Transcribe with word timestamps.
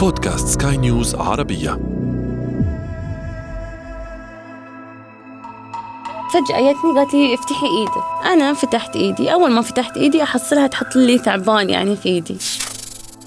بودكاست 0.00 0.62
سكاي 0.62 0.76
نيوز 0.76 1.14
عربية. 1.14 1.70
فجأة 6.32 6.72
جتني 6.72 6.98
قالت 6.98 7.14
لي 7.14 7.34
افتحي 7.34 7.66
إيدك 7.66 8.32
أنا 8.32 8.54
فتحت 8.54 8.96
إيدي. 8.96 9.32
أول 9.32 9.50
ما 9.50 9.62
فتحت 9.62 9.96
إيدي 9.96 10.22
أحصلها 10.22 10.66
تحط 10.66 10.96
لي 10.96 11.18
ثعبان 11.18 11.70
يعني 11.70 11.96
في 11.96 12.08
إيدي. 12.08 12.38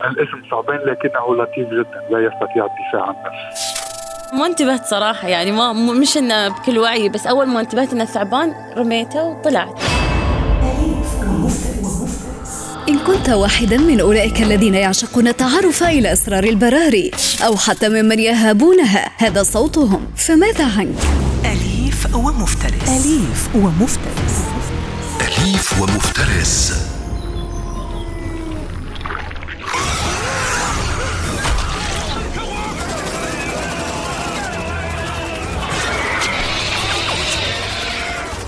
الاسم 0.01 0.49
صعبان 0.51 0.77
لكنه 0.77 1.35
لطيف 1.35 1.67
جدا 1.67 2.01
لا 2.11 2.19
يستطيع 2.19 2.65
الدفاع 2.65 3.07
عن 3.07 3.15
نفسه. 3.25 4.37
ما 4.37 4.45
انتبهت 4.45 4.85
صراحة 4.85 5.27
يعني 5.27 5.51
ما 5.51 5.73
مش 5.73 6.17
إنه 6.17 6.47
بكل 6.47 6.77
وعي 6.77 7.09
بس 7.09 7.27
أول 7.27 7.45
ما 7.45 7.59
انتبهت 7.59 7.93
انه 7.93 8.05
ثعبان 8.05 8.53
رميته 8.77 9.23
وطلعت. 9.23 9.81
إن 12.89 12.99
كنت 12.99 13.29
واحدا 13.29 13.77
من 13.77 13.99
أولئك 13.99 14.41
الذين 14.41 14.75
يعشقون 14.75 15.27
التعرف 15.27 15.83
إلى 15.83 16.13
أسرار 16.13 16.43
البراري 16.43 17.11
أو 17.45 17.57
حتى 17.57 17.89
ممن 17.89 18.19
يهابونها 18.19 19.11
هذا 19.17 19.43
صوتهم. 19.43 20.07
فماذا 20.15 20.65
عنك؟ 20.65 20.99
أليف 21.45 22.15
ومفترس. 22.15 22.89
أليف 22.89 23.55
ومفترس. 23.55 24.35
أليف 25.21 25.81
ومفترس. 25.81 26.73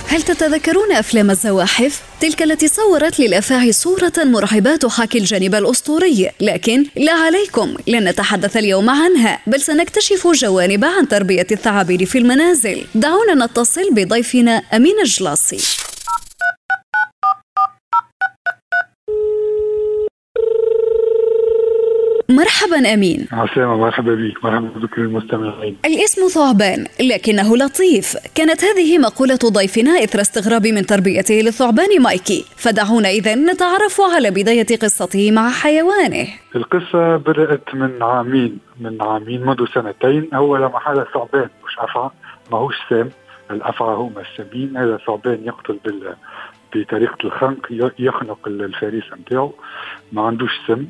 هل 0.08 0.22
تتذكرون 0.22 0.92
أفلام 0.92 1.32
الزواحف؟ 1.32 2.02
تلك 2.22 2.44
التي 2.44 2.68
صورت 2.68 3.20
للأفاعي 3.20 3.72
صورة 3.72 4.14
مرعبة 4.18 4.76
تحاكي 4.76 5.18
الجانب 5.18 5.56
الأسطوري 5.56 6.30
لكن 6.42 6.86
لا 6.96 7.12
عليكم 7.12 7.76
لن 7.88 8.10
نتحدث 8.10 8.58
اليوم 8.58 8.90
عنها 8.90 9.40
بل 9.48 9.62
سنكتشف 9.62 10.28
جوانب 10.28 10.86
عن 10.86 11.08
تربية 11.08 11.48
الثعابين 11.52 12.06
في 12.06 12.18
المنازل 12.18 12.86
دعونا 12.96 13.46
نتصل 13.46 13.90
بضيفنا 13.92 14.62
أمين 14.74 15.00
الجلاصي 15.00 15.58
مرحبا 22.36 22.94
أمين. 22.94 23.28
عسلامة 23.32 23.78
مرحبا 23.78 24.16
بك 24.16 24.46
مرحبا 24.46 24.80
بكل 24.80 25.02
المستمعين. 25.02 25.78
الاسم 25.86 26.28
ثعبان 26.28 26.86
لكنه 27.00 27.58
لطيف. 27.58 28.18
كانت 28.36 28.64
هذه 28.64 28.98
مقولة 28.98 29.40
ضيفنا 29.46 30.04
إثر 30.04 30.22
استغرابي 30.22 30.72
من 30.72 30.86
تربيته 30.86 31.36
للثعبان 31.36 32.02
مايكي. 32.02 32.46
فدعونا 32.58 33.10
إذا 33.10 33.36
نتعرف 33.36 34.02
على 34.02 34.32
بداية 34.32 34.78
قصته 34.82 35.32
مع 35.32 35.50
حيوانه. 35.50 36.28
القصة 36.56 37.18
بدأت 37.18 37.76
من 37.76 38.04
عامين 38.04 38.58
من 38.80 39.02
عامين 39.02 39.46
منذ 39.46 39.66
سنتين. 39.74 40.30
هو 40.34 40.58
لما 40.58 40.80
حال 40.80 41.06
ثعبان 41.14 41.50
مش 41.68 41.80
أفعى 41.80 42.10
ماهوش 42.52 42.76
سام. 42.90 43.10
الأفعى 43.52 43.96
هما 43.96 44.22
السامين. 44.22 44.78
هذا 44.78 45.00
ثعبان 45.08 45.40
يقتل 45.46 45.80
بال 45.86 46.16
بطريقة 46.76 47.18
الخنق 47.24 47.68
يخنق 48.00 48.48
الفريس 48.48 49.04
نتاعو 49.14 49.54
ما 50.12 50.22
عندوش 50.22 50.52
سم. 50.68 50.88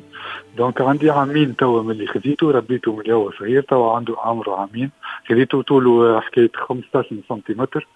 donc 0.56 0.80
عندي 0.80 1.10
عامين 1.10 1.56
توا 1.56 1.82
من 1.82 1.90
اللي 1.90 2.06
خذيته 2.06 2.50
ربيته 2.50 2.96
من 2.96 3.10
هو 3.10 3.30
صغير 3.30 3.62
توا 3.62 3.92
عنده 3.96 4.14
عمره 4.18 4.60
عامين 4.60 4.90
خذيته 5.28 5.62
طوله 5.62 6.20
حكاية 6.20 6.50
15 6.54 7.16
سنتيمتر 7.28 7.86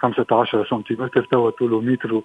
15 0.00 0.66
سنتيمتر 0.70 1.22
توا 1.30 1.50
طوله 1.50 1.80
متر 1.80 2.20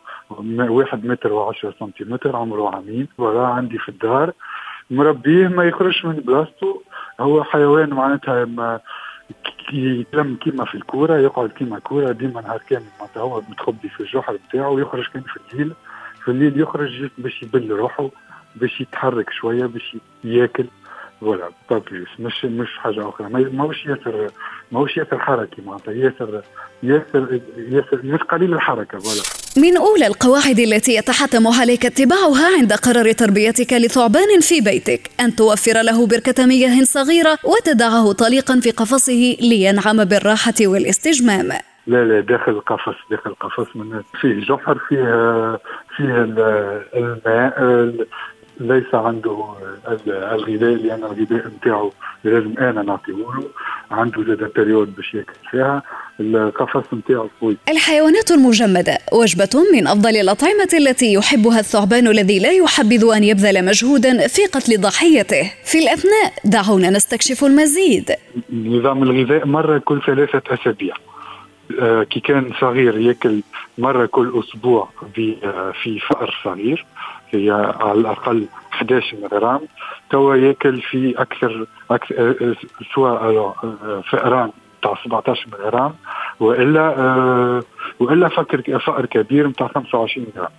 واحد 0.70 1.06
متر 1.06 1.30
و10 1.54 1.80
سنتيمتر 1.80 2.36
عمره 2.36 2.76
عامين 2.76 3.08
وراه 3.18 3.48
عندي 3.48 3.78
في 3.78 3.90
الدار. 3.90 4.32
مربيه 4.92 5.48
ما 5.48 5.64
يخرجش 5.64 6.06
من 6.06 6.14
بلاصتو 6.14 6.82
هو 7.20 7.44
حيوان 7.44 7.90
معناتها 7.90 8.46
يتلم 9.74 10.36
كيما 10.36 10.66
في 10.66 10.76
الكورة 10.76 11.18
يقعد 11.18 11.50
كيما 11.50 11.80
كورة 11.80 12.12
ديما 12.12 12.42
نهار 12.42 12.62
كامل 12.70 12.86
معناتها 13.00 13.22
هو 13.22 13.42
متخبي 13.50 13.90
في 13.90 14.00
الجحر 14.00 14.38
بتاعه 14.50 14.70
ويخرج 14.70 15.08
كان 15.14 15.22
في 15.24 15.38
الليل 15.54 15.74
في 16.24 16.32
الليل 16.32 16.60
يخرج 16.62 17.10
باش 17.18 17.44
يبل 17.44 17.72
روحه 17.72 18.10
باش 18.56 18.82
يتحرك 18.82 19.30
شوية 19.30 19.66
باش 19.66 19.98
ياكل. 20.24 20.66
voilà 21.22 21.50
pas 21.70 21.78
plus 21.78 22.10
مش 22.20 22.46
مش 22.46 22.78
حاجة 22.78 23.10
أخرى. 23.10 23.30
ما- 23.30 23.50
ماهوش 23.54 23.86
ياسر 23.86 24.28
ماهوش 24.72 24.98
ياسر 24.98 25.20
حركي 25.20 25.62
معناتها. 25.62 25.94
ياسر 25.94 26.42
ياسر 26.84 27.40
ياسر 27.58 28.00
مش 28.04 28.20
قليل 28.20 28.54
الحركة. 28.54 29.00
voilà 29.00 29.22
من 29.58 29.78
أولى 29.78 30.08
القواعد 30.08 30.60
التي 30.60 30.96
يتحتم 30.96 31.48
عليك 31.48 31.86
اتباعها 31.86 32.58
عند 32.60 32.74
قرار 32.74 33.12
تربيتك 33.12 33.74
لثعبان 33.74 34.40
في 34.42 34.62
بيتك 34.62 35.10
أن 35.20 35.36
توفر 35.36 35.82
له 35.82 36.08
بركة 36.08 36.46
مياه 36.46 36.84
صغيرة 36.84 37.38
وتدعه 37.44 38.12
طليقا 38.12 38.60
في 38.60 38.72
قفصه 38.72 39.36
لينعم 39.42 40.04
بالراحة 40.04 40.54
والاستجمام. 40.62 41.50
لا 41.88 42.06
لا 42.06 42.20
داخل 42.20 42.52
القفص 42.52 42.96
داخل 43.12 43.30
القفص 43.30 43.76
من 43.76 44.02
فيه 44.22 44.46
جحر 44.46 44.78
فيه 44.90 45.04
فيه 45.98 46.22
ال- 46.24 46.84
الماء 46.96 47.62
ال- 47.62 48.06
ليس 48.60 48.96
عنده 48.96 49.46
ال- 49.88 50.12
الغذاء 50.12 50.76
لأن 50.76 51.04
الغذاء 51.04 51.48
نتاعو 51.48 51.92
لازم 52.24 52.54
أنا 52.60 52.82
نعطيه 52.82 53.14
له. 53.14 53.44
عنده 53.92 54.24
زاد 54.24 54.52
بريود 54.56 54.96
باش 54.96 55.14
ياكل 55.14 55.34
فيها. 55.52 55.84
القفص 56.20 56.94
نتاعو 56.94 57.30
قوي. 57.42 57.58
الحيوانات 57.70 58.32
المجمدة 58.32 58.98
وجبة 59.14 59.50
من 59.74 59.88
أفضل 59.88 60.18
الأطعمة 60.18 60.70
التي 60.74 61.14
يحبها 61.14 61.60
الثعبان 61.60 62.08
الذي 62.08 62.40
لا 62.40 62.52
يحبذ 62.52 63.06
أن 63.16 63.24
يبذل 63.24 63.66
مجهودا 63.66 64.28
في 64.28 64.46
قتل 64.46 64.82
ضحيته 64.82 65.52
في 65.66 65.80
الأثناء 65.80 66.34
دعونا 66.46 66.90
نستكشف 66.90 67.44
المزيد. 67.44 68.12
نظام 68.54 69.04
الغذاء 69.04 69.46
مرة 69.48 69.78
كل 69.78 70.02
ثلاثة 70.06 70.42
أسابيع. 70.54 70.96
آه، 71.80 72.04
كي 72.04 72.20
كان 72.20 72.52
صغير 72.62 72.98
ياكل 73.00 73.42
مرة 73.78 74.06
كل 74.06 74.40
أسبوع 74.40 74.90
في 75.16 75.36
آه، 75.44 75.74
في 75.84 76.00
فأر 76.00 76.36
صغير. 76.44 76.86
هي 77.34 77.52
على 77.80 78.00
الأقل 78.00 78.46
11 78.74 79.18
غرام 79.32 79.60
توا 80.10 80.36
ياكل 80.36 80.82
في 80.82 81.22
أكثر 81.22 81.66
أكثر 81.92 82.16
آه، 82.20 82.36
آه، 82.42 82.56
سواء 82.96 83.24
آه، 83.24 84.02
فئران 84.12 84.52
تاع 84.82 84.94
17 85.06 85.48
غرام 85.60 85.94
وإلا 86.40 87.62
وإلا 88.00 88.30
فكر 88.30 88.80
فأر 88.80 89.06
كبير 89.06 89.48
نتاع 89.48 89.68
25 89.68 90.28
غرام. 90.38 90.50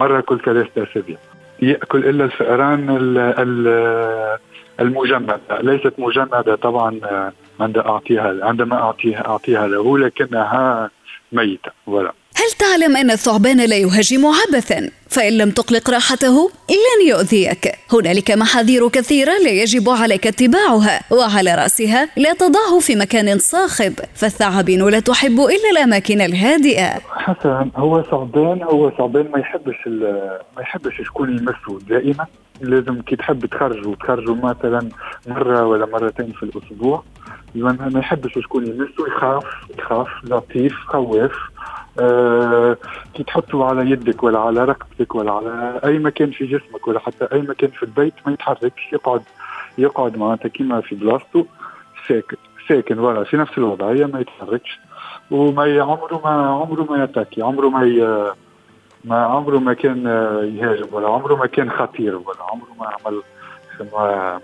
مرة 0.00 0.20
كل 0.20 0.38
ثلاثة 0.40 0.82
أسابيع. 0.82 1.16
ياكل 1.62 1.98
إلا 2.06 2.24
الفئران 2.24 2.90
ال- 2.90 3.18
ال- 3.18 4.38
المجمده 4.80 5.38
ليست 5.60 5.94
مجمدة 5.98 6.54
طبعا 6.56 7.00
آه، 7.04 7.32
عند 7.60 7.78
اعطيها 7.78 8.34
عندما 8.42 8.76
اعطيها 8.82 9.26
أعطيها 9.28 9.66
له 9.66 9.98
لكنها 9.98 10.90
ميتة. 11.32 11.70
ولا 11.86 12.12
هل 12.52 12.58
تعلم 12.58 12.96
أن 12.96 13.10
الثعبان 13.10 13.60
لا 13.60 13.76
يهاجم 13.76 14.26
عبثا؟ 14.26 14.90
فإن 15.08 15.38
لم 15.38 15.50
تقلق 15.50 15.90
راحته 15.90 16.50
لن 16.70 17.08
يؤذيك. 17.08 17.72
هنالك 17.92 18.30
محاذير 18.30 18.88
كثيرة 18.88 19.32
لا 19.38 19.50
يجب 19.50 19.88
عليك 19.88 20.26
اتباعها 20.26 21.00
وعلى 21.10 21.54
رأسها 21.54 22.08
لا 22.16 22.32
تضعه 22.32 22.78
في 22.80 22.96
مكان 22.96 23.38
صاخب. 23.38 23.94
فالثعابين 24.14 24.88
لا 24.88 25.00
تحب 25.00 25.40
إلا 25.40 25.70
الأماكن 25.72 26.20
الهادئة. 26.20 27.00
حسن 27.10 27.70
هو 27.76 28.02
ثعبان 28.02 28.62
هو 28.62 28.90
ثعبان 28.90 29.30
ما 29.30 29.38
يحبش 29.38 29.88
ما 30.56 30.62
يحبش 30.62 30.96
شكون 31.06 31.30
يمسه 31.38 31.86
دائما. 31.88 32.26
لازم 32.60 33.02
كي 33.02 33.16
تحب 33.16 33.46
تخرجوا 33.46 33.94
تخرجوا 33.94 34.34
مثلا 34.34 34.88
مرة 35.26 35.66
ولا 35.66 35.86
مرتين 35.86 36.32
في 36.32 36.42
الأسبوع. 36.42 37.04
ما 37.54 38.00
يحبش 38.00 38.32
شكون 38.34 38.66
يمسه 38.66 39.06
يخاف 39.16 39.44
يخاف 39.78 40.08
لطيف 40.24 40.72
خواف 40.86 41.32
كي 43.14 43.22
تحطه 43.22 43.64
على 43.64 43.90
يدك 43.90 44.22
ولا 44.22 44.38
على 44.38 44.64
رقبتك 44.64 45.14
ولا 45.14 45.32
على 45.32 45.80
أي 45.84 45.98
مكان 45.98 46.30
في 46.30 46.46
جسمك 46.46 46.88
ولا 46.88 46.98
حتى 46.98 47.28
أي 47.32 47.40
مكان 47.42 47.70
في 47.70 47.82
البيت 47.82 48.14
ما 48.26 48.32
يتحركش 48.32 48.92
يقعد 48.92 49.22
يقعد 49.78 50.16
معناتها 50.16 50.48
كيما 50.48 50.80
في 50.80 50.94
بلاصتو 50.94 51.44
ساكن 52.08 52.36
ساكن 52.68 52.98
ولا 52.98 53.24
في 53.24 53.36
نفس 53.36 53.58
الوضعيه 53.58 54.06
ما 54.06 54.20
يتحركش 54.20 54.78
وما 55.30 55.82
عمره 55.82 56.20
ما 56.24 56.46
عمره 56.46 56.82
ما 56.90 57.04
يتاكي 57.04 57.42
عمره 57.42 57.68
ما 57.68 57.84
ي... 57.84 58.32
ما 59.04 59.24
عمره 59.24 59.58
ما 59.58 59.74
كان 59.74 60.06
يهاجم 60.56 60.86
ولا 60.92 61.08
عمره 61.08 61.34
ما 61.36 61.46
كان 61.46 61.70
خطير 61.70 62.16
ولا 62.16 62.42
عمره 62.50 62.68
ما 62.80 62.86
عمل 63.06 63.22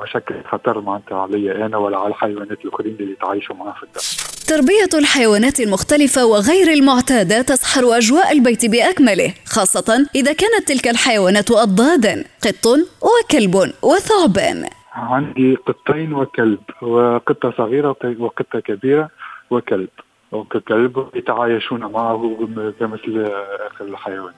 شكل 0.04 0.34
خطر 0.44 0.80
معناتها 0.80 1.18
علي 1.22 1.66
أنا 1.66 1.76
ولا 1.76 1.98
على 1.98 2.08
الحيوانات 2.08 2.64
الأخرين 2.64 2.96
اللي 3.00 3.14
تعيشوا 3.14 3.56
معاه 3.56 3.72
في 3.72 3.82
الدار. 3.82 4.27
تربية 4.48 4.98
الحيوانات 4.98 5.60
المختلفة 5.60 6.26
وغير 6.26 6.72
المعتادة 6.72 7.42
تسحر 7.42 7.80
أجواء 7.96 8.32
البيت 8.32 8.66
بأكمله 8.66 9.34
خاصة 9.46 10.06
إذا 10.14 10.32
كانت 10.32 10.68
تلك 10.68 10.88
الحيوانات 10.88 11.50
أضدادا 11.50 12.24
قط 12.44 12.66
وكلب 13.08 13.54
وثعبان. 13.82 14.68
عندي 14.94 15.54
قطين 15.54 16.14
وكلب 16.14 16.60
وقطة 16.82 17.52
صغيرة 17.58 17.96
وقطة 18.18 18.60
كبيرة 18.60 19.10
وكلب 19.50 19.88
وكلب 20.32 21.08
يتعايشون 21.14 21.80
معه 21.80 22.48
كمثل 22.80 23.32
الحيوان. 23.80 24.32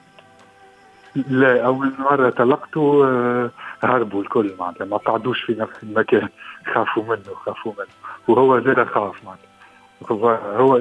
لا 1.15 1.65
أول 1.65 1.91
مرة 1.99 2.29
طلقته 2.29 3.05
آه، 3.05 3.51
هربوا 3.83 4.21
الكل 4.21 4.53
معناتها 4.59 4.85
ما 4.85 4.97
قعدوش 4.97 5.41
في 5.41 5.53
نفس 5.59 5.83
المكان 5.83 6.29
خافوا 6.73 7.03
منه 7.03 7.35
خافوا 7.45 7.73
منه 7.77 7.95
وهو 8.27 8.59
زاد 8.59 8.87
خاف 8.87 9.15
معناتها. 9.25 9.50
هو 10.09 10.77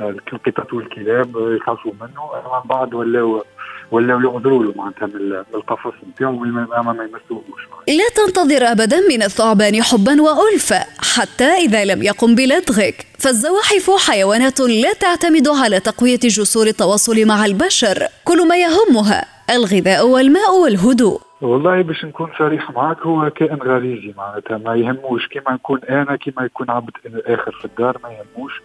القطط 0.00 0.72
والكلاب 0.72 1.36
يخافوا 1.36 1.92
منه. 2.00 2.30
من 2.54 2.68
بعد 2.68 2.94
ولاو 2.94 3.44
ولاو 3.90 4.20
يعذروا 4.20 4.64
له 4.64 4.72
معناتها 4.76 5.06
من 5.06 5.44
القفص 5.54 5.92
نتاعو 6.10 6.32
ما 6.32 6.92
يمسوهوش. 6.92 7.62
لا 7.88 8.08
تنتظر 8.16 8.70
ابدا 8.70 9.00
من 9.08 9.22
الثعبان 9.22 9.82
حبا 9.82 10.22
والفه 10.22 10.86
حتى 10.98 11.44
إذا 11.44 11.84
لم 11.84 12.02
يقم 12.02 12.34
بلدغك. 12.34 13.06
فالزواحف 13.18 13.90
حيوانات 13.90 14.60
لا 14.60 14.92
تعتمد 14.92 15.48
على 15.48 15.80
تقوية 15.80 16.18
جسور 16.18 16.66
التواصل 16.66 17.26
مع 17.26 17.44
البشر. 17.44 18.06
كل 18.24 18.48
ما 18.48 18.56
يهمها 18.56 19.33
الغذاء 19.50 20.06
والماء 20.06 20.54
والهدوء. 20.62 21.20
والله 21.40 21.82
باش 21.82 22.04
نكون 22.04 22.30
صريح 22.38 22.70
معك 22.70 23.00
هو 23.00 23.30
كائن 23.30 23.62
غريزي 23.62 24.14
معناتها. 24.16 24.58
ما 24.58 24.74
يهموش 24.74 25.28
كيما 25.28 25.52
نكون 25.52 25.80
أنا 25.84 26.16
كيما 26.16 26.44
يكون 26.44 26.70
عبد 26.70 26.90
آخر 27.26 27.52
في 27.52 27.64
الدار 27.64 27.98
ما 28.04 28.10
يهموش. 28.10 28.62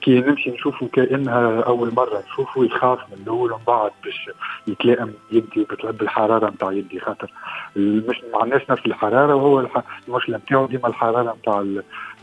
كي 0.00 0.20
نمشي 0.20 0.50
نشوفه 0.50 0.88
كأنها 0.92 1.60
أول 1.60 1.94
مرة 1.94 2.22
نشوفه 2.26 2.64
يخاف 2.64 2.98
من 2.98 3.22
الأول 3.22 3.52
ومن 3.52 3.62
بعد 3.66 3.90
باش 4.04 4.30
يتلائم 4.66 5.14
يدي 5.32 5.66
بالحراره 5.82 6.50
نتاع 6.50 6.72
يدي. 6.72 7.00
خاطر 7.00 7.32
مش 7.76 8.22
مع 8.32 8.44
الناس 8.44 8.62
نفس 8.70 8.86
الحرارة 8.86 9.34
وهو 9.34 9.66
المشكلة 10.08 10.36
نتاعو 10.36 10.66
ديما 10.66 10.88
الحرارة 10.88 11.36
نتاع 11.40 11.64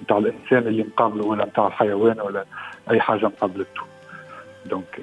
نتاع 0.03 0.17
الإنسان 0.17 0.67
اللي 0.67 0.83
مقابله 0.83 1.25
ولا 1.25 1.45
نتاع 1.45 1.67
الحيوان 1.67 2.21
ولا 2.21 2.45
أي 2.91 2.99
حاجة 2.99 3.25
مقابلته. 3.25 3.81
donc 4.65 5.01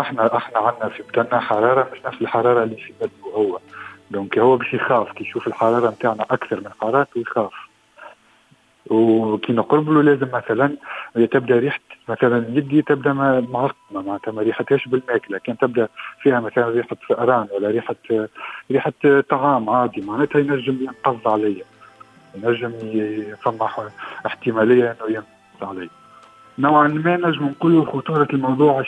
إحنا 0.00 0.36
إحنا 0.36 0.58
عندنا 0.58 0.88
في 0.88 1.02
بدنا 1.02 1.40
حرارة 1.40 1.88
مش 1.92 1.98
نفس 2.06 2.22
الحرارة 2.22 2.62
اللي 2.64 2.76
في 2.76 2.92
بلده 3.00 3.34
هو. 3.36 3.58
دونك 4.10 4.38
هو 4.38 4.56
باش 4.56 4.74
يخاف 4.74 5.12
كي 5.12 5.24
يشوف 5.24 5.46
الحرارة 5.46 5.90
نتاعنا 5.90 6.22
أكثر 6.22 6.60
من 6.60 6.70
حرارته 6.80 7.20
يخاف 7.20 7.52
وكي 8.90 9.52
نقرب 9.52 9.90
له 9.90 10.02
لازم 10.02 10.28
مثلا 10.32 10.76
تبدأ 11.14 11.58
ريحة 11.58 11.80
مثلا 12.08 12.44
يدي 12.48 12.82
تبدأ 12.82 13.12
معقمة 13.12 13.74
معناتها 13.92 14.32
ما 14.32 14.42
ريحتهاش 14.42 14.88
بالماكلة. 14.88 15.38
كان 15.38 15.58
تبدأ 15.58 15.88
فيها 16.22 16.40
مثلا 16.40 16.68
ريحة 16.68 16.96
فئران 17.08 17.46
ولا 17.56 17.68
ريحه 17.68 17.94
ريحة 18.70 18.92
طعام 19.30 19.70
عادي 19.70 20.00
معناتها 20.00 20.38
ينجم 20.38 20.78
ينقض 20.80 21.28
عليا. 21.28 21.64
ينجم 22.34 22.72
فما 23.42 23.68
احتمالية 24.26 24.96
إنه 25.00 25.10
ينقض 25.10 25.68
عليا. 25.78 25.88
نوعا 26.58 26.88
ما 26.88 27.16
نجم 27.16 27.44
نقول 27.44 27.86
خطورة 27.86 28.28
الموضوع 28.32 28.82
20% 28.82 28.84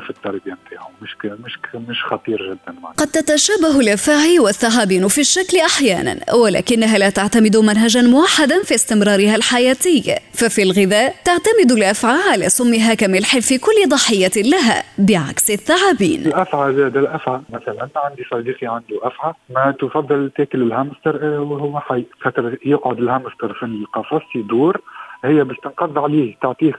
في 0.00 0.10
التربية 0.10 0.58
نتاعو. 0.66 0.88
مش 1.02 1.16
مش 1.24 1.58
مش 1.88 2.04
خطير 2.04 2.42
جدا 2.46 2.80
معنا. 2.82 2.94
قد 2.96 3.06
تتشابه 3.06 3.80
الأفاعي 3.80 4.38
والثعابين 4.38 5.08
في 5.08 5.20
الشكل 5.20 5.58
أحيانا 5.58 6.16
ولكنها 6.34 6.98
لا 6.98 7.10
تعتمد 7.10 7.56
منهجا 7.56 8.02
موحدا 8.02 8.62
في 8.62 8.74
استمرارها 8.74 9.36
الحياتي. 9.36 10.16
ففي 10.34 10.62
الغذاء 10.62 11.14
تعتمد 11.24 11.72
الأفعى 11.72 12.18
على 12.32 12.48
سمها 12.48 12.94
كملح 12.94 13.38
في 13.38 13.58
كل 13.58 13.88
ضحية 13.88 14.42
لها 14.42 14.84
بعكس 14.98 15.50
الثعابين. 15.50 16.26
الأفعى 16.26 16.74
زاد. 16.74 16.96
الأفعى 16.96 17.40
مثلا 17.50 17.88
عندي 17.96 18.24
صديقي 18.30 18.66
عنده 18.66 19.00
أفعى 19.02 19.32
ما 19.50 19.74
تفضل 19.80 20.30
تاكل 20.36 20.62
الهامستر 20.62 21.24
وهو 21.24 21.80
حي. 21.80 22.04
خاطر 22.20 22.58
يقعد 22.64 22.98
الهامستر 22.98 23.54
في 23.54 23.62
القفص 23.66 24.22
يدور 24.36 24.80
هي 25.24 25.44
باش 25.44 25.56
تنقض 25.56 25.98
عليه 25.98 26.36
تعطيه 26.42 26.72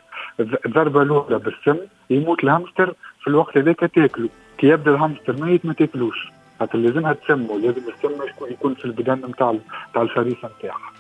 ضربة 0.68 1.01
الأولى 1.01 1.39
بالسم 1.39 1.77
يموت 2.09 2.44
الهامستر 2.44 2.94
في 3.21 3.27
الوقت 3.27 3.57
هذاك 3.57 3.80
تاكله 3.80 4.30
كي 4.57 4.68
يبدأ 4.68 4.91
الهامستر 4.91 5.35
ميت 5.41 5.65
ما 5.65 5.74
تاكلوش. 5.74 6.31
خاطر 6.59 6.77
لازمها 6.77 7.13
تسمو 7.13 7.57
لازم 7.57 7.81
السم 7.89 8.27
يكون 8.27 8.51
يكون 8.51 8.74
في 8.74 8.85
البدن 8.85 9.13
نتاع 9.13 9.56
نتاع 9.89 10.01
الفريسة 10.01 10.50
نتاعها. 10.59 10.91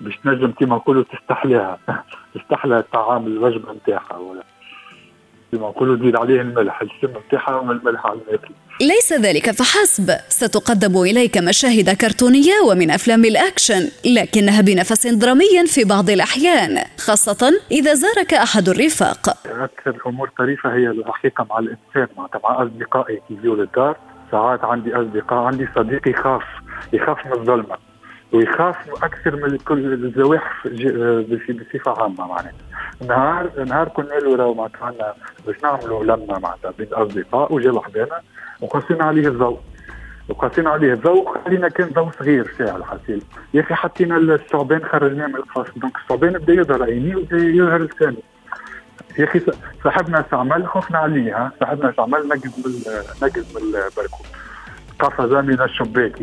باش 0.00 0.16
تنجم 0.16 0.50
كيما 0.50 0.76
نقولوا 0.76 1.02
تستحلاها 1.02 1.78
تستحلى 2.34 2.78
الطعام 2.78 3.26
الوجبة 3.26 3.72
نتاعها 3.72 4.16
ولا. 4.16 4.42
كما 5.52 5.68
نقولوا 5.68 5.96
تزيد 5.96 6.16
عليه 6.16 6.40
الملح 6.40 6.82
السم 6.82 7.12
نتاعها 7.26 7.56
والملح 7.56 8.06
على 8.06 8.18
الماكل 8.28 8.54
ليس 8.80 9.12
ذلك 9.12 9.50
فحسب. 9.50 10.10
ستقدم 10.28 11.02
إليك 11.02 11.38
مشاهد 11.38 11.90
كرتونية 11.90 12.52
ومن 12.70 12.90
أفلام 12.90 13.24
الأكشن 13.24 13.90
لكنها 14.04 14.60
بنفس 14.60 15.06
درامي 15.06 15.66
في 15.66 15.84
بعض 15.84 16.10
الأحيان 16.10 16.78
خاصة 16.98 17.52
إذا 17.70 17.94
زارك 17.94 18.34
أحد 18.34 18.68
الرفاق. 18.68 19.28
أكثر 19.46 19.90
الأمور 19.90 20.30
طريفة 20.38 20.74
هي 20.74 20.86
الحقيقة 20.86 21.46
مع 21.50 21.58
الإنسان 21.58 22.06
مع 22.16 22.62
أصدقائي 22.62 23.20
يجوا 23.30 23.56
للدار 23.56 23.96
ساعات 24.30 24.64
عندي 24.64 24.94
أصدقاء 24.94 25.38
عندي 25.38 25.68
صديق 25.76 26.08
يخاف 26.08 26.42
يخاف 26.92 27.26
من 27.26 27.32
الظلمة 27.32 27.76
ويخاف 28.32 28.76
أكثر 29.02 29.36
من 29.36 29.58
كل 29.58 29.92
الزواحف 29.92 30.66
بصفة 31.28 32.02
عامة 32.02 32.26
معناتها. 32.26 32.71
نهار 33.08 33.64
نهار 33.64 33.88
كنا 33.88 34.14
له 34.14 34.36
راهو 34.36 34.54
معناتها 34.54 35.14
باش 35.46 35.56
نعملوا 35.62 36.04
لمة 36.04 36.38
معناتها 36.38 36.70
بين 36.78 36.86
الأصدقاء 36.86 37.52
وجا 37.54 37.70
وحدانا 37.72 38.20
وقصينا 38.60 39.04
عليه 39.04 39.28
الضوء. 39.28 39.60
وقصينا 40.28 40.70
عليه 40.70 40.92
الضوء 40.92 41.38
خلينا 41.44 41.68
كان 41.68 41.88
ضوء 41.88 42.10
صغير 42.18 42.54
ساعه 42.58 42.76
الحصيل. 42.76 43.22
يا 43.54 43.60
أخي 43.60 43.74
حطينا 43.74 44.16
الثعبان 44.16 44.84
خرجناه 44.84 45.26
من 45.26 45.36
القفص 45.36 45.70
دونك 45.78 45.96
الثعبان 45.96 46.32
بدا 46.32 46.52
يظهر 46.52 46.82
عينيه 46.82 47.16
وبدا 47.16 47.36
يظهر 47.38 47.82
لسانه 47.82 48.16
يا 49.18 49.24
أخي 49.24 49.40
صاحبنا 49.84 50.20
استعمل 50.20 50.68
خفنا 50.68 50.98
عليه 50.98 51.36
ها. 51.36 51.52
صاحبنا 51.60 51.90
استعمل 51.90 52.28
نقز 52.28 52.58
من 52.66 52.72
نقز 53.22 53.56
من 53.56 53.62
البركون 53.62 54.26
قفز 54.98 55.32
من 55.32 55.60
الشباك 55.62 56.18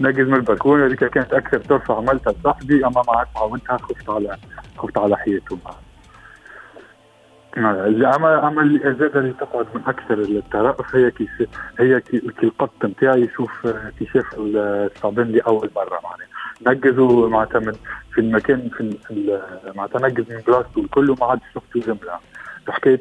نقز 0.00 0.20
من 0.20 0.34
البلكونة 0.34 0.86
هذيك 0.86 1.04
كانت 1.04 1.32
أكثر 1.34 1.58
طرفة 1.58 1.94
عملتها 1.94 2.32
لصاحبي. 2.32 2.86
أما 2.86 3.02
ما 3.08 3.24
عاودتها 3.36 3.76
خفت 3.76 4.10
على 4.10 4.36
خفت 4.78 4.98
على 4.98 5.16
حياته 5.16 5.58
اما 7.58 8.48
أما 8.48 8.62
اللي 8.62 8.78
زاد 8.78 9.16
اللي 9.16 9.32
تقعد 9.32 9.66
من 9.74 9.80
أكثر 9.86 10.18
الطرائف 10.18 10.96
هي 10.96 11.10
كي 11.10 11.28
هي 11.78 12.00
كي, 12.00 12.22
القط 12.42 12.84
نتاعي 12.84 13.20
يشوف 13.20 13.66
كي 13.98 14.06
شاف 14.06 14.34
الصابين 14.38 15.32
لأول 15.32 15.70
مرة 15.76 16.00
معناها 16.04 16.28
نقزوا 16.66 17.28
معناتها 17.28 17.58
من 17.58 17.72
في 18.14 18.20
المكان 18.20 18.70
في 18.76 19.40
معناتها 19.76 20.08
نقز 20.08 20.24
من 20.30 20.40
بلاصته 20.46 20.80
الكل 20.80 21.10
وما 21.10 21.26
عادش 21.26 21.42
شفته 21.54 21.80
جمله 21.80 22.18
حكايه 22.68 23.00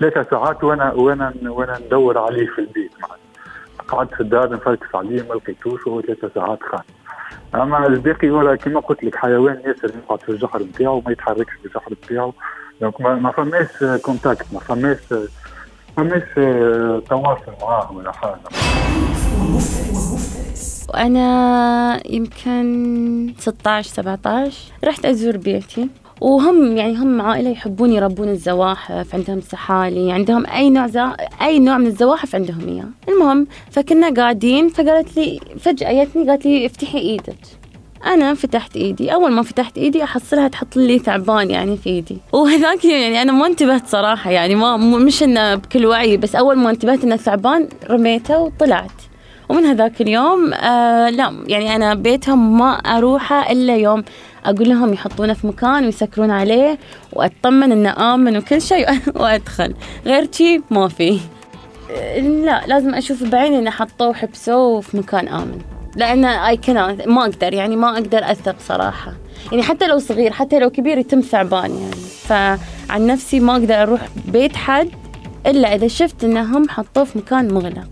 ثلاث 0.00 0.30
ساعات 0.30 0.64
وأنا 0.64 0.92
وأنا 0.92 1.34
وأنا 1.42 1.78
ندور 1.86 2.18
عليه 2.18 2.46
في 2.46 2.58
البيت 2.58 2.92
معناتها 3.00 3.17
قعدت 3.88 4.14
في 4.14 4.20
الدار 4.20 4.50
نفركس 4.50 4.94
عليه 4.94 5.22
ما 5.22 5.34
لقيتوش 5.34 5.86
وهو 5.86 6.02
ثلاثة 6.02 6.30
ساعات 6.34 6.58
خان. 6.62 6.82
أما 7.54 7.86
الباقي 7.86 8.30
ولا 8.30 8.56
كما 8.56 8.80
قلت 8.80 9.04
لك 9.04 9.16
حيوان 9.16 9.62
ياسر 9.66 9.90
يقعد 10.04 10.20
في 10.20 10.28
الجحر 10.28 10.62
نتاعو 10.62 11.02
ما 11.06 11.12
يتحركش 11.12 11.52
في 11.52 11.66
الجحر 11.66 11.92
نتاعو. 12.04 12.32
donc 12.80 13.00
ما 13.00 13.32
فماش 13.32 14.00
contact 14.02 14.46
ما 14.52 14.60
فماش 14.60 14.98
ما 15.12 15.26
فماش 15.96 16.22
تواصل 17.08 17.52
معاه 17.62 17.92
ولا 17.92 18.12
حاجة. 18.12 18.38
وأنا 20.88 22.00
يمكن 22.06 23.34
16 23.38 23.90
17 23.90 24.72
رحت 24.84 25.04
أزور 25.04 25.36
بيتي. 25.36 25.88
وهم 26.20 26.76
يعني 26.76 26.96
هم 26.96 27.20
عائلة 27.20 27.50
يحبون 27.50 27.92
يربون 27.92 28.28
الزواحف 28.28 29.14
عندهم 29.14 29.40
سحالي 29.40 30.12
عندهم 30.12 30.46
أي 30.46 30.70
نوع 30.70 30.86
زا... 30.86 31.16
أي 31.42 31.58
نوع 31.58 31.78
من 31.78 31.86
الزواحف 31.86 32.34
عندهم 32.34 32.68
إياه. 32.68 32.88
المهم 33.08 33.46
فكنا 33.70 34.10
قاعدين 34.10 34.68
فقالت 34.68 35.16
لي 35.16 35.40
فجأة 35.58 36.04
جتني 36.04 36.30
قالت 36.30 36.46
لي 36.46 36.66
افتحي 36.66 36.98
إيدك. 36.98 37.36
أنا 38.06 38.34
فتحت 38.34 38.76
إيدي. 38.76 39.14
أول 39.14 39.32
ما 39.32 39.42
فتحت 39.42 39.78
إيدي 39.78 40.04
أحصلها 40.04 40.48
تحط 40.48 40.76
لي 40.76 40.98
ثعبان 40.98 41.50
يعني 41.50 41.76
في 41.76 41.90
إيدي. 41.90 42.18
وهذاك 42.32 42.84
يعني 42.84 43.22
أنا 43.22 43.32
ما 43.32 43.46
انتبهت 43.46 43.86
صراحة 43.86 44.30
يعني 44.30 44.54
ما 44.54 44.76
مش 44.76 45.22
إنه 45.22 45.54
بكل 45.54 45.86
وعي 45.86 46.16
بس 46.16 46.34
أول 46.34 46.56
ما 46.58 46.70
انتبهت 46.70 47.04
إن 47.04 47.12
الثعبان 47.12 47.68
رميته 47.90 48.38
وطلعت. 48.38 48.90
ومن 49.48 49.64
هذاك 49.64 50.00
اليوم 50.00 50.54
آه 50.54 51.10
لا 51.10 51.32
يعني 51.46 51.76
أنا 51.76 51.94
بيتهم 51.94 52.58
ما 52.58 52.70
أروحه 52.72 53.52
إلا 53.52 53.76
يوم 53.76 54.04
أقول 54.48 54.68
لهم 54.68 54.92
يحطونه 54.92 55.32
في 55.32 55.46
مكان 55.46 55.84
ويسكرون 55.84 56.30
عليه 56.30 56.78
وأطمن 57.12 57.72
إنه 57.72 58.14
آمن 58.14 58.36
وكل 58.36 58.62
شيء 58.62 58.86
وأدخل. 59.20 59.74
غير 60.06 60.28
شي 60.32 60.60
ما 60.70 60.88
في. 60.88 61.20
لا 62.20 62.66
لازم 62.66 62.94
أشوف 62.94 63.22
بعيني 63.24 63.58
إنه 63.58 63.70
حطوه 63.70 64.08
وحبسوه 64.08 64.80
في 64.80 64.96
مكان 64.96 65.28
آمن. 65.28 65.58
لأن 65.96 66.24
اي 66.24 66.56
كان 66.56 66.98
ما 67.06 67.22
أقدر 67.22 67.54
يعني 67.54 67.76
ما 67.76 67.90
أقدر 67.94 68.30
أثق 68.30 68.56
صراحة. 68.60 69.12
يعني 69.50 69.62
حتى 69.62 69.86
لو 69.86 69.98
صغير 69.98 70.32
حتى 70.32 70.58
لو 70.58 70.70
كبير 70.70 70.98
يتم 70.98 71.20
ثعبان 71.20 71.70
يعني. 71.70 71.96
فعن 72.26 73.06
نفسي 73.06 73.40
ما 73.40 73.52
أقدر 73.52 73.82
أروح 73.82 74.00
بيت 74.28 74.56
حد 74.56 74.90
إلا 75.46 75.74
إذا 75.74 75.88
شفت 75.88 76.24
إنهم 76.24 76.68
حطوه 76.68 77.04
في 77.04 77.18
مكان 77.18 77.54
مغلق. 77.54 77.88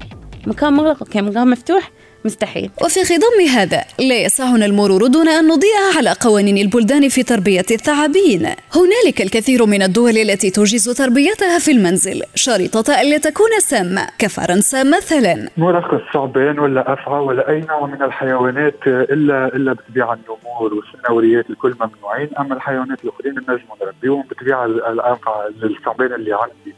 مكان 0.47 0.73
مغلق 0.73 0.97
أوكي 1.01 1.21
مكان 1.23 1.51
مفتوح 1.51 1.91
مستحيل. 2.27 2.71
وفي 2.85 3.05
خضم 3.05 3.39
هذا 3.59 3.85
لا 3.99 4.19
يسعنا 4.27 4.67
المرور 4.67 5.07
دون 5.07 5.29
أن 5.29 5.49
نضيء 5.49 5.77
على 5.97 6.15
قوانين 6.21 6.59
البلدان 6.59 7.09
في 7.09 7.23
تربية 7.23 7.65
الثعابين. 7.71 8.47
هنالك 8.75 9.21
الكثير 9.21 9.67
من 9.67 9.83
الدول 9.83 10.19
التي 10.19 10.51
تجيز 10.51 10.85
تربيتها 10.85 11.59
في 11.59 11.71
المنزل. 11.71 12.23
شريطة 12.35 13.01
ألا 13.01 13.19
تكون 13.19 13.51
سامة. 13.59 14.09
كفرنسا 14.19 14.83
مثلا. 14.83 15.49
مرخص 15.57 16.01
ثعبان 16.13 16.59
ولا 16.59 16.93
أفعى 16.93 17.21
ولا 17.21 17.51
أي 17.51 17.61
نوع 17.61 17.87
من 17.87 18.03
الحيوانات 18.03 18.81
إلا 18.87 19.47
إلا 19.47 19.73
بطبيعة 19.73 20.15
النمور 20.15 20.75
والسنوريات 20.75 21.51
الكل 21.51 21.75
ممنوعين. 21.81 22.29
أما 22.41 22.55
الحيوانات 22.55 23.05
الأخرين 23.05 23.35
نجم 23.49 23.69
نربيهم 23.83 24.25
بطبيعة 24.31 24.65
الأفعى 24.67 25.49
الثعبان 25.63 26.13
اللي 26.13 26.33
عندي. 26.33 26.75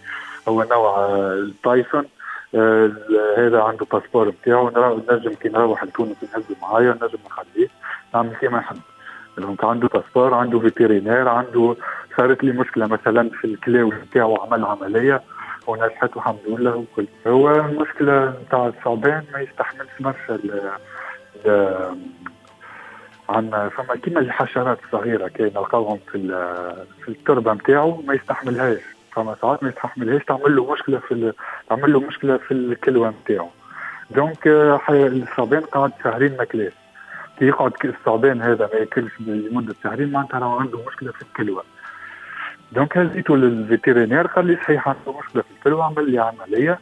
هو 0.49 0.67
نوع 0.71 1.07
التايسون. 1.33 2.05
آه 2.55 2.91
هذا 3.39 3.63
عنده 3.63 3.87
passeport 3.93 4.31
بتاعه 4.31 4.73
نجم 5.11 5.33
كي 5.35 5.49
نروح 5.49 5.85
لتونس 5.85 6.17
نهزه 6.23 6.57
معايا 6.63 6.99
نجم 7.03 7.19
نخليه. 7.27 7.69
نعمل 8.15 8.35
فيه 8.41 8.49
ما 8.49 8.59
يحب. 8.59 8.77
donc 9.39 9.65
عنده 9.65 9.89
passeport 9.89 10.35
عنده 10.35 10.59
vétérinaire 10.59 11.29
عنده 11.29 11.77
صارت 12.17 12.45
لي 12.45 12.53
مشكلة 12.53 12.87
مثلا 12.87 13.31
في 13.31 13.45
الكلاوي 13.45 13.93
بتاعه 14.11 14.37
عمل 14.47 14.65
عملية 14.65 15.23
ونجحت 15.67 16.17
والحمد 16.17 16.39
لله 16.47 16.77
وكل 16.77 17.07
هو 17.27 17.51
المشكلة 17.51 18.35
نتاع 18.47 18.67
الثعبان 18.67 19.25
ما 19.33 19.41
يستحملش 19.41 19.91
برشا 20.01 20.39
عن 23.29 23.71
فما 23.77 23.97
كيما 24.03 24.21
الحشرات 24.21 24.79
الصغيرة 24.85 25.29
كي 25.29 25.43
نلقاوهم 25.43 25.99
في 26.13 26.19
في 27.03 27.09
التربة 27.09 27.53
نتاعو 27.53 28.03
ما 28.07 28.15
يستحملهاش. 28.15 28.81
فما 29.13 29.37
ساعات 29.43 29.63
ما 29.63 29.69
يستحملهاش 29.69 30.25
تعمل 30.25 30.57
له 30.57 30.73
مشكلة 30.73 30.99
في 30.99 31.33
تعمل 31.69 31.93
له 31.93 32.01
مشكلة 32.01 32.37
في 32.37 32.55
الكلوة 32.55 33.15
نتاعو. 33.23 33.49
donc 34.11 34.47
الثعبان 34.91 35.61
قعد 35.61 35.93
شهرين 36.05 36.37
ما 36.37 36.45
كلاش. 36.45 36.73
كي 37.39 37.45
يقعد 37.45 37.73
الثعبان 37.85 38.43
هذا 38.43 38.71
ما 38.73 38.81
ياكلش 38.81 39.13
لمدة 39.21 39.75
شهرين 39.83 40.13
معناتها 40.13 40.39
راه 40.39 40.61
عنده 40.61 40.79
مشكلة 40.89 41.13
في 41.13 41.23
الكلوة. 41.23 41.65
donc 42.73 42.99
هزيته 42.99 43.37
لل 43.37 43.51
vétérinaire 43.51 44.27
قال 44.27 44.47
لي 44.47 44.57
صحيح 44.57 44.89
عنده 44.89 45.19
مشكلة 45.19 45.43
في 45.43 45.51
الكلوة 45.59 45.85
عمل 45.85 46.11
لي 46.11 46.19
عملية. 46.19 46.79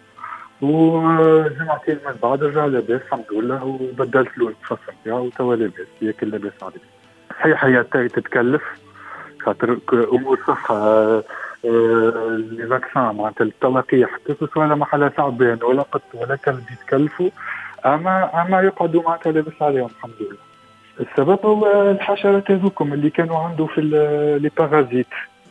وجمعتين 0.61 1.99
من 2.07 2.15
بعد 2.23 2.45
رجع 2.45 2.65
لاباس 2.65 3.01
الحمد 3.03 3.25
لله 3.33 3.65
وبدلت 3.65 4.39
له 4.39 4.49
الفصل 4.49 4.93
نتاعو 5.03 5.27
وتوا 5.27 5.57
لاباس 5.57 5.87
ياكل 6.03 6.31
لاباس 6.31 6.53
عليه 6.63 6.81
صحيح 7.31 7.65
هي 7.65 7.83
تتكلف 7.85 8.63
خاطر 9.45 9.79
أمور 9.93 10.39
صحة 10.47 11.23
لي 12.51 12.67
فاكسان 12.67 13.17
معناتها 13.17 13.45
التلقيح 13.45 14.11
كيف 14.27 14.57
ولا 14.57 14.75
محل 14.75 15.11
ثعبان 15.11 15.59
ولا 15.63 15.83
قط 15.83 16.03
ولا 16.15 16.37
كلب 16.37 16.65
يتكلفوا. 16.73 17.31
اما 17.87 18.43
أما 18.43 18.61
يقعدوا 18.63 19.03
معناتها 19.03 19.33
لاباس 19.33 19.63
عليهم 19.63 19.87
الحمد 19.87 20.15
لله. 20.21 20.47
السبب 21.01 21.47
هو 21.47 21.91
الحشرات 21.91 22.51
هذوكم 22.51 22.93
اللي 22.93 23.11
كانوا 23.11 23.39
عنده 23.39 23.67
في 23.67 23.81
لي 24.43 24.51
بارازيت 24.59 25.07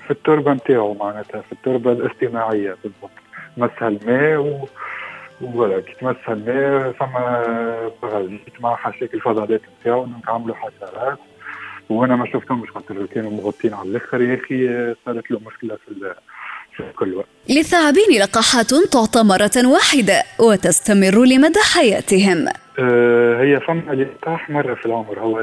في 0.05 0.11
التربة 0.11 0.53
نتاعو 0.53 0.93
معناتها 0.93 1.41
في 1.41 1.51
التربة 1.51 1.91
الاصطناعية 1.91 2.75
بالضبط. 2.83 3.11
مسها 3.57 3.87
الماء 3.87 4.37
و 4.37 4.67
ولا 5.41 5.79
كي 5.79 5.93
تمسها 5.93 6.33
الماء 6.33 6.91
فما 6.91 7.43
بارازيت 8.03 8.61
مع 8.61 8.75
حاشاك 8.75 9.13
الفضلات 9.13 9.61
نتاعو 9.81 10.07
عملوا 10.27 10.55
حشرات. 10.55 11.17
وأنا 11.89 12.15
ما 12.15 12.25
شفتهمش 12.25 12.69
خاطر 12.69 13.05
كانوا 13.05 13.31
مغطين 13.31 13.73
على 13.73 13.89
الآخر. 13.89 14.21
يا 14.21 14.35
أخي 14.35 14.93
صارت 15.05 15.31
له 15.31 15.39
مشكلة 15.47 15.77
في 16.77 16.83
كل 16.95 17.13
وقت. 17.13 17.27
للثعابين 17.49 18.21
لقاحات 18.21 18.73
تعطى 18.73 19.23
مرة 19.23 19.67
واحدة 19.73 20.23
وتستمر 20.39 21.25
لمدى 21.25 21.59
حياتهم. 21.73 22.47
آه 22.79 23.41
هي 23.41 23.59
فما 23.59 23.91
لقاح 23.91 24.49
مرة 24.49 24.73
في 24.73 24.85
العمر. 24.85 25.19
هو 25.19 25.41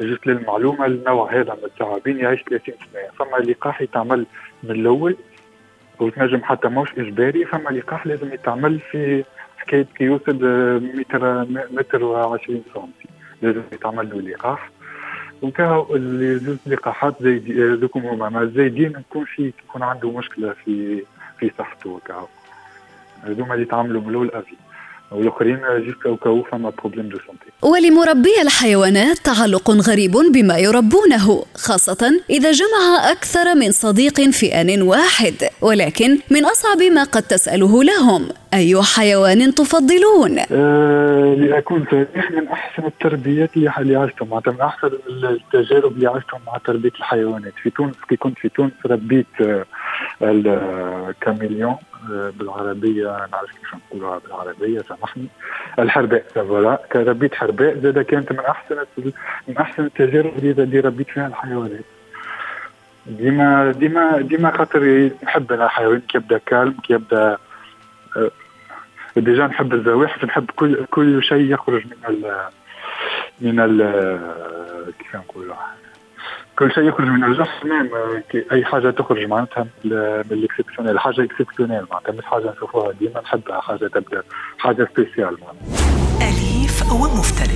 جزء 0.00 0.18
للمعلومة 0.26 0.86
النوع 0.86 1.32
هذا 1.32 1.54
من 1.54 1.64
الثعابين 1.64 2.18
يعيش 2.18 2.42
30 2.42 2.74
سنة. 2.92 3.02
فما 3.18 3.36
لقاح 3.36 3.80
يتعمل 3.80 4.26
من 4.62 4.70
الأول 4.70 5.16
وتنجم 6.00 6.42
حتى 6.42 6.68
موش 6.68 6.88
إجباري. 6.98 7.44
فما 7.44 7.70
لقاح 7.70 8.06
لازم 8.06 8.32
يتعمل 8.32 8.80
في 8.90 9.24
حكاية 9.56 9.86
كي 9.98 10.04
يوصل 10.04 10.34
متر 10.94 11.44
متر 11.70 12.00
و20 12.00 12.46
سنتي. 12.46 13.08
لازم 13.42 13.62
يتعمل 13.72 14.10
له 14.10 14.20
لقاح 14.20 14.70
وكهو 15.42 15.96
اللي 15.96 16.38
زوج 16.38 16.56
لقاحات 16.66 17.14
زي 17.20 17.42
ذوكم 17.80 18.00
هما 18.00 18.28
ما 18.28 18.52
زايدين 18.56 18.92
نكون 18.92 19.24
في 19.24 19.52
يكون 19.68 19.82
عنده 19.82 20.10
مشكلة 20.10 20.54
في 20.64 21.02
في 21.38 21.50
صحته 21.58 21.90
وكهو 21.90 22.28
هذوما 23.22 23.54
اللي 23.54 23.62
يتعاملوا 23.62 24.00
من 24.00 24.08
الأول 24.08 24.30
à 24.30 24.35
vie. 24.35 24.54
والآخرين 25.10 25.58
juste 25.78 26.20
au 26.24 26.29
cas 26.29 26.37
où 26.37 26.42
فما 26.42 26.72
problème 26.78 27.08
de 27.08 27.18
santé 27.26 27.46
ولمربي 27.62 28.42
الحيوانات 28.42 29.18
تعلق 29.18 29.70
غريب 29.70 30.12
بما 30.12 30.58
يربونه 30.58 31.44
خاصة 31.54 32.20
إذا 32.30 32.50
جمع 32.50 33.10
أكثر 33.10 33.54
من 33.54 33.70
صديق 33.70 34.20
في 34.20 34.60
آن 34.60 34.82
واحد 34.82 35.34
ولكن 35.60 36.18
من 36.30 36.44
أصعب 36.44 36.82
ما 36.82 37.04
قد 37.04 37.22
تسأله 37.22 37.84
لهم. 37.84 38.28
أي 38.54 38.82
حيوان 38.82 39.54
تفضلون؟ 39.54 40.38
أه 40.52 41.34
لأكون 41.38 41.84
صريح 41.90 42.30
من 42.30 42.48
أحسن 42.48 42.86
التربيات 42.86 43.56
اللي 43.56 43.96
عشتهم. 43.96 44.28
معناتها 44.28 44.52
من 44.52 44.60
أحسن 44.60 44.90
التجارب 45.24 45.92
اللي 45.92 46.06
عشتهم 46.06 46.40
مع 46.46 46.58
تربية 46.64 46.92
الحيوانات. 46.98 47.52
في 47.62 47.70
تونس 47.70 47.94
كي 48.08 48.16
كنت 48.16 48.38
في 48.38 48.48
تونس 48.48 48.72
ربيت 48.86 49.26
ال 50.22 50.39
caméléon 50.39 51.76
بالعربية. 52.08 53.26
نعرف 53.32 53.50
كيف 53.50 53.74
نقولها 53.74 54.18
بالعربية 54.18 54.82
سامحني. 54.88 55.26
الحرباء 55.78 56.24
voilà 56.34 56.78
ربيت 56.94 57.34
حرباء. 57.34 57.78
زاد 57.82 57.98
كانت 57.98 58.32
من 58.32 58.40
أحسن 58.40 58.76
من 59.48 59.56
أحسن 59.56 59.84
التجارب 59.84 60.32
اللي 60.38 60.80
ربيت 60.80 61.10
فيها 61.10 61.26
الحيوانات. 61.26 61.84
ديما 63.06 63.72
ديما 63.72 64.20
ديما 64.20 64.56
خاطر 64.56 65.10
نحب 65.24 65.52
الحيوان 65.52 66.00
كي 66.00 66.18
يبدا 66.18 66.40
كالم 66.46 66.74
كي 66.82 66.92
يبدا 66.92 67.36
ديجا 69.16 69.46
نحب 69.46 69.74
الزواحف 69.74 70.24
نحب 70.24 70.50
كل 70.56 70.84
كل 70.90 71.22
شيء 71.22 71.52
يخرج 71.52 71.82
من 71.86 71.96
ال 72.08 72.34
من 73.40 73.60
ال 73.60 73.78
كيف 74.98 75.16
نقول 75.16 75.52
كل 76.58 76.72
شيء 76.72 76.84
يخرج 76.84 77.06
من 77.06 77.24
الجحر 77.24 77.66
نعم 77.66 77.88
أي 78.52 78.64
حاجة 78.64 78.90
تخرج 78.90 79.24
معناتها 79.24 79.66
من 79.84 79.92
ال 80.32 80.37
exceptionnel 80.37 80.98
حاجة 80.98 81.24
exceptionnelle 81.24 81.84
معناتها 81.90 82.12
مش 82.12 82.24
حاجة 82.24 82.52
نشوفوها 82.56 82.92
ديما. 82.92 83.20
نحبها 83.20 83.60
حاجة 83.60 83.86
تبدا 83.86 84.22
حاجة 84.58 84.88
spéciale 84.96 85.36
معناتها. 85.40 86.28
أليف 86.28 86.92
ومفترس 86.92 87.53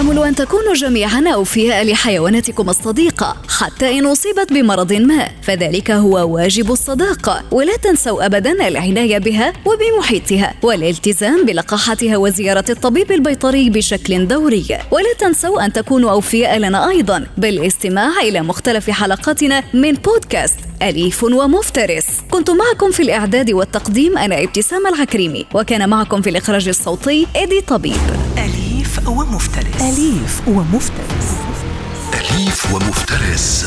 أمل 0.00 0.18
أن 0.18 0.34
تكونوا 0.34 0.74
جميعا 0.74 1.24
أوفياء 1.34 1.84
لحيواناتكم 1.84 2.70
الصديقة 2.70 3.36
حتى 3.48 3.98
إن 3.98 4.06
أصيبت 4.06 4.52
بمرض 4.52 4.92
ما. 4.92 5.28
فذلك 5.42 5.90
هو 5.90 6.34
واجب 6.34 6.72
الصداقة 6.72 7.42
ولا 7.50 7.76
تنسوا 7.76 8.26
أبدا 8.26 8.68
العناية 8.68 9.18
بها 9.18 9.52
وبمحيطها 9.66 10.54
والالتزام 10.62 11.46
بلقاحتها 11.46 12.16
وزيارة 12.16 12.64
الطبيب 12.70 13.12
البيطري 13.12 13.70
بشكل 13.70 14.28
دوري. 14.28 14.64
ولا 14.90 15.12
تنسوا 15.18 15.64
أن 15.64 15.72
تكونوا 15.72 16.10
أوفياء 16.10 16.58
لنا 16.58 16.88
أيضا 16.90 17.26
بالاستماع 17.38 18.20
إلى 18.22 18.40
مختلف 18.40 18.90
حلقاتنا 18.90 19.62
من 19.74 19.92
بودكاست 19.92 20.58
أليف 20.82 21.24
ومفترس. 21.24 22.06
كنت 22.30 22.50
معكم 22.50 22.90
في 22.90 23.02
الإعداد 23.02 23.50
والتقديم 23.50 24.18
أنا 24.18 24.42
إبتسام 24.42 24.86
العكريمي 24.86 25.46
وكان 25.54 25.88
معكم 25.88 26.22
في 26.22 26.30
الإخراج 26.30 26.68
الصوتي 26.68 27.26
إيدي 27.36 27.60
طبيب. 27.60 28.00
أليف 28.98 29.08
ومفترس. 29.08 29.80
أليف 29.80 30.48
ومفترس. 30.48 31.28
أليف 32.14 32.74
ومفترس. 32.74 33.66